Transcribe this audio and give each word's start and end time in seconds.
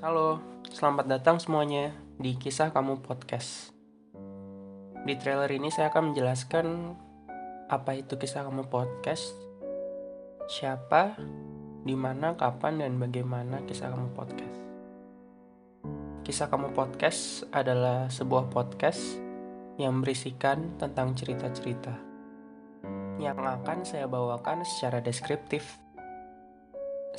Halo, 0.00 0.40
selamat 0.72 1.12
datang 1.12 1.36
semuanya 1.36 1.92
di 2.16 2.32
Kisah 2.32 2.72
Kamu 2.72 3.04
Podcast. 3.04 3.68
Di 5.04 5.12
trailer 5.20 5.52
ini 5.52 5.68
saya 5.68 5.92
akan 5.92 6.16
menjelaskan 6.16 6.96
apa 7.68 8.00
itu 8.00 8.16
Kisah 8.16 8.48
Kamu 8.48 8.72
Podcast, 8.72 9.36
siapa, 10.48 11.20
di 11.84 11.92
mana, 11.92 12.32
kapan, 12.32 12.80
dan 12.80 12.96
bagaimana 12.96 13.60
Kisah 13.68 13.92
Kamu 13.92 14.16
Podcast. 14.16 14.58
Kisah 16.24 16.48
Kamu 16.48 16.72
Podcast 16.72 17.44
adalah 17.52 18.08
sebuah 18.08 18.48
podcast 18.48 19.20
yang 19.76 20.00
berisikan 20.00 20.80
tentang 20.80 21.12
cerita-cerita 21.12 21.92
yang 23.20 23.36
akan 23.36 23.84
saya 23.84 24.08
bawakan 24.08 24.64
secara 24.64 25.04
deskriptif 25.04 25.76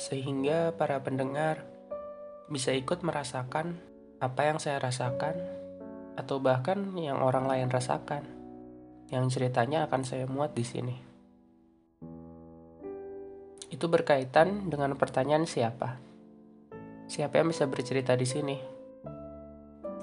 sehingga 0.02 0.74
para 0.74 0.98
pendengar 0.98 1.71
bisa 2.52 2.76
ikut 2.76 3.00
merasakan 3.00 3.80
apa 4.20 4.44
yang 4.44 4.60
saya 4.60 4.76
rasakan 4.76 5.40
atau 6.20 6.36
bahkan 6.36 6.92
yang 7.00 7.24
orang 7.24 7.48
lain 7.48 7.72
rasakan 7.72 8.28
yang 9.08 9.24
ceritanya 9.32 9.88
akan 9.88 10.04
saya 10.04 10.28
muat 10.28 10.52
di 10.52 10.64
sini. 10.64 10.96
Itu 13.72 13.88
berkaitan 13.88 14.68
dengan 14.68 14.92
pertanyaan 15.00 15.48
siapa. 15.48 15.96
Siapa 17.08 17.40
yang 17.40 17.48
bisa 17.48 17.64
bercerita 17.64 18.12
di 18.12 18.28
sini? 18.28 18.56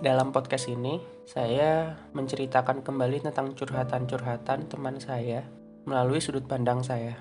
Dalam 0.02 0.34
podcast 0.34 0.74
ini, 0.74 0.98
saya 1.30 1.94
menceritakan 2.18 2.82
kembali 2.82 3.30
tentang 3.30 3.54
curhatan-curhatan 3.54 4.66
teman 4.66 4.98
saya 4.98 5.46
melalui 5.86 6.18
sudut 6.18 6.50
pandang 6.50 6.82
saya. 6.82 7.14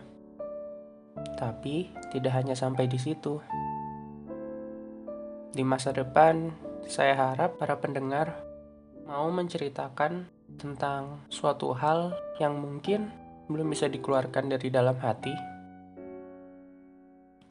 Tapi 1.37 1.93
tidak 2.15 2.33
hanya 2.33 2.57
sampai 2.57 2.89
di 2.89 2.97
situ. 2.97 3.45
Di 5.59 5.67
masa 5.67 5.91
depan, 5.91 6.55
saya 6.87 7.19
harap 7.19 7.59
para 7.59 7.83
pendengar 7.83 8.47
mau 9.11 9.27
menceritakan 9.27 10.31
tentang 10.55 11.27
suatu 11.35 11.75
hal 11.75 12.15
yang 12.39 12.63
mungkin 12.63 13.11
belum 13.51 13.67
bisa 13.67 13.91
dikeluarkan 13.91 14.55
dari 14.55 14.71
dalam 14.71 14.95
hati. 15.03 15.35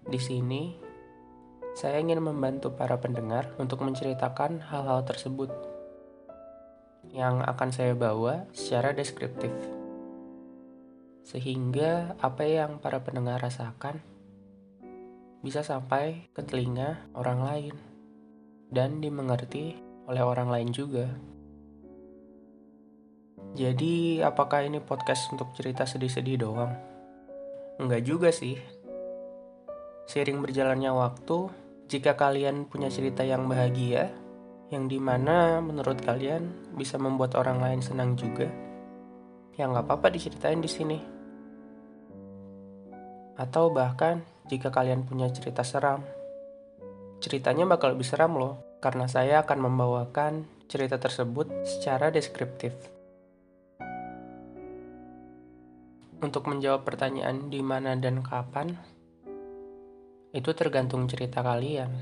Di 0.08 0.16
sini, 0.24 0.72
saya 1.76 2.00
ingin 2.00 2.24
membantu 2.24 2.72
para 2.72 2.96
pendengar 2.96 3.52
untuk 3.60 3.84
menceritakan 3.84 4.64
hal-hal 4.72 5.04
tersebut 5.04 5.52
yang 7.12 7.44
akan 7.44 7.76
saya 7.76 7.92
bawa 7.92 8.48
secara 8.56 8.96
deskriptif 8.96 9.52
sehingga 11.28 12.16
apa 12.24 12.48
yang 12.48 12.80
para 12.80 13.04
pendengar 13.04 13.44
rasakan 13.44 14.00
bisa 15.44 15.60
sampai 15.60 16.32
ke 16.32 16.40
telinga 16.40 17.04
orang 17.12 17.44
lain 17.44 17.97
dan 18.72 19.00
dimengerti 19.00 19.78
oleh 20.08 20.24
orang 20.24 20.50
lain 20.52 20.70
juga. 20.72 21.08
Jadi, 23.58 24.22
apakah 24.22 24.68
ini 24.68 24.84
podcast 24.84 25.32
untuk 25.34 25.56
cerita 25.58 25.88
sedih-sedih 25.88 26.38
doang? 26.38 26.74
Enggak 27.82 28.06
juga 28.06 28.30
sih. 28.30 28.60
Seiring 30.08 30.44
berjalannya 30.44 30.92
waktu, 30.94 31.38
jika 31.88 32.20
kalian 32.20 32.68
punya 32.68 32.92
cerita 32.92 33.24
yang 33.24 33.48
bahagia, 33.48 34.12
yang 34.68 34.92
di 34.92 35.00
mana 35.00 35.64
menurut 35.64 36.04
kalian 36.04 36.76
bisa 36.76 37.00
membuat 37.00 37.40
orang 37.40 37.64
lain 37.64 37.80
senang 37.80 38.20
juga, 38.20 38.52
ya 39.56 39.68
nggak 39.68 39.88
apa-apa 39.88 40.12
diceritain 40.12 40.60
di 40.60 40.68
sini. 40.68 41.00
Atau 43.40 43.72
bahkan 43.72 44.26
jika 44.50 44.74
kalian 44.74 45.08
punya 45.08 45.32
cerita 45.32 45.64
seram, 45.64 46.04
ceritanya 47.18 47.66
bakal 47.66 47.98
lebih 47.98 48.06
seram 48.06 48.38
loh, 48.38 48.78
karena 48.82 49.10
saya 49.10 49.42
akan 49.42 49.70
membawakan 49.70 50.46
cerita 50.70 51.02
tersebut 51.02 51.50
secara 51.66 52.14
deskriptif. 52.14 52.76
Untuk 56.18 56.50
menjawab 56.50 56.82
pertanyaan 56.82 57.54
di 57.54 57.62
mana 57.62 57.94
dan 57.94 58.26
kapan, 58.26 58.74
itu 60.34 60.50
tergantung 60.58 61.06
cerita 61.06 61.46
kalian 61.46 61.94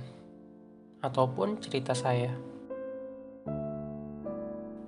ataupun 1.03 1.61
cerita 1.61 1.93
saya. 1.93 2.31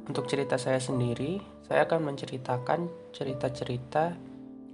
Untuk 0.07 0.25
cerita 0.31 0.55
saya 0.55 0.79
sendiri, 0.79 1.43
saya 1.67 1.83
akan 1.83 2.15
menceritakan 2.15 2.87
cerita-cerita 3.11 4.15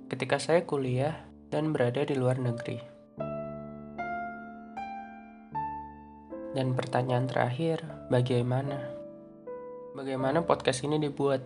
ketika 0.05 0.38
saya 0.38 0.61
kuliah 0.61 1.25
dan 1.49 1.73
berada 1.73 2.05
di 2.05 2.13
luar 2.13 2.38
negeri. 2.38 2.92
Dan 6.53 6.78
pertanyaan 6.78 7.25
terakhir, 7.25 7.81
bagaimana? 8.14 8.78
Bagaimana 9.97 10.46
podcast 10.46 10.86
ini 10.86 11.02
dibuat? 11.02 11.41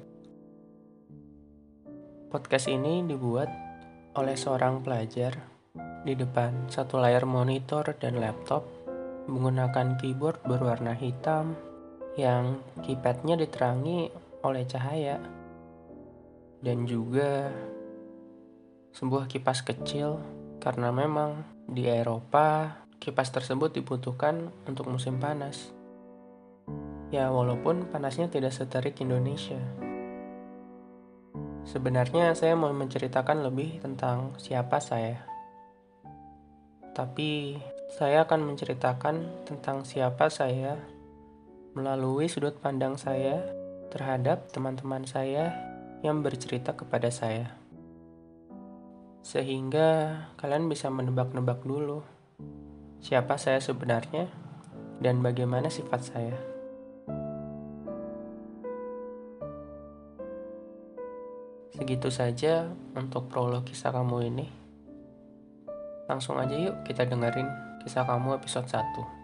Podcast 2.28 2.68
ini 2.68 3.08
dibuat 3.08 3.48
oleh 4.20 4.36
seorang 4.36 4.84
pelajar 4.84 5.32
di 6.04 6.12
depan 6.12 6.68
satu 6.68 7.00
layar 7.00 7.24
monitor 7.24 7.88
dan 7.96 8.20
laptop 8.20 8.68
menggunakan 9.32 9.96
keyboard 9.96 10.44
berwarna 10.44 10.92
hitam 10.92 11.56
yang 12.20 12.60
keypadnya 12.84 13.40
diterangi 13.40 14.12
oleh 14.44 14.68
cahaya 14.68 15.24
dan 16.60 16.84
juga 16.84 17.48
sebuah 18.92 19.32
kipas 19.32 19.64
kecil 19.64 20.20
karena 20.60 20.92
memang 20.92 21.48
di 21.64 21.88
Eropa 21.88 22.76
kipas 22.98 23.30
tersebut 23.30 23.74
dibutuhkan 23.74 24.50
untuk 24.66 24.90
musim 24.90 25.22
panas. 25.22 25.72
Ya, 27.14 27.32
walaupun 27.32 27.88
panasnya 27.88 28.28
tidak 28.28 28.52
seterik 28.52 29.00
Indonesia. 29.00 29.60
Sebenarnya 31.68 32.32
saya 32.36 32.56
mau 32.56 32.72
menceritakan 32.72 33.44
lebih 33.44 33.80
tentang 33.84 34.36
siapa 34.40 34.80
saya. 34.80 35.24
Tapi 36.96 37.60
saya 37.94 38.28
akan 38.28 38.54
menceritakan 38.54 39.48
tentang 39.48 39.88
siapa 39.88 40.28
saya 40.28 40.76
melalui 41.78 42.28
sudut 42.28 42.58
pandang 42.60 42.98
saya 42.98 43.40
terhadap 43.94 44.52
teman-teman 44.52 45.08
saya 45.08 45.54
yang 46.02 46.26
bercerita 46.26 46.74
kepada 46.74 47.08
saya 47.14 47.68
sehingga 49.28 50.16
kalian 50.40 50.72
bisa 50.72 50.88
menebak-nebak 50.88 51.60
dulu 51.68 52.00
siapa 53.02 53.38
saya 53.38 53.62
sebenarnya 53.62 54.30
dan 55.02 55.22
bagaimana 55.22 55.70
sifat 55.70 56.02
saya. 56.02 56.38
Segitu 61.78 62.10
saja 62.10 62.74
untuk 62.98 63.30
prolog 63.30 63.62
kisah 63.62 63.94
kamu 63.94 64.34
ini. 64.34 64.48
Langsung 66.10 66.42
aja 66.42 66.58
yuk 66.58 66.82
kita 66.88 67.06
dengerin 67.06 67.46
kisah 67.86 68.08
kamu 68.08 68.42
episode 68.42 68.66
1. 68.66 69.17